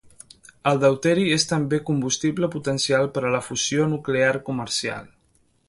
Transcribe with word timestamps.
El 0.69 0.79
deuteri 0.83 1.25
és 1.35 1.45
també 1.51 1.79
un 1.81 1.85
combustible 1.91 2.49
potencial 2.57 3.07
per 3.19 3.25
a 3.29 3.35
la 3.37 3.45
fusió 3.51 3.89
nuclear 3.95 4.35
comercial. 4.51 5.09